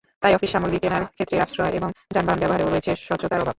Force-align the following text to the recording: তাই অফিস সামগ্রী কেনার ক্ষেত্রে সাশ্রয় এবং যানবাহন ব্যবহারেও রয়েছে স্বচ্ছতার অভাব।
তাই 0.23 0.33
অফিস 0.33 0.49
সামগ্রী 0.53 0.77
কেনার 0.79 1.03
ক্ষেত্রে 1.09 1.35
সাশ্রয় 1.41 1.73
এবং 1.73 1.89
যানবাহন 2.13 2.39
ব্যবহারেও 2.41 2.69
রয়েছে 2.69 2.91
স্বচ্ছতার 2.99 3.33
অভাব। 3.35 3.49